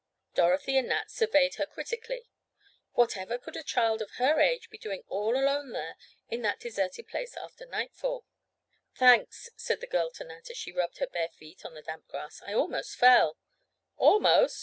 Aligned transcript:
Dorothy 0.33 0.77
and 0.79 0.87
Nat 0.89 1.11
surveyed 1.11 1.53
her 1.57 1.67
critically. 1.67 2.27
Whatever 2.93 3.37
could 3.37 3.55
a 3.55 3.61
child 3.61 4.01
of 4.01 4.09
her 4.13 4.39
age 4.39 4.71
be 4.71 4.79
doing 4.79 5.03
all 5.07 5.35
alone 5.37 5.73
there, 5.73 5.95
in 6.27 6.41
that 6.41 6.59
deserted 6.59 7.07
place 7.07 7.37
after 7.37 7.67
nightfall? 7.67 8.25
"Thanks," 8.95 9.51
said 9.57 9.79
the 9.79 9.85
girl 9.85 10.09
to 10.13 10.23
Nat, 10.23 10.49
as 10.49 10.57
she 10.57 10.71
rubbed 10.71 10.97
her 10.97 11.07
bare 11.07 11.29
feet 11.29 11.63
on 11.63 11.75
the 11.75 11.83
damp 11.83 12.07
grass. 12.07 12.41
"I 12.41 12.51
almost 12.51 12.95
fell." 12.95 13.37
"Almost?" 13.95 14.59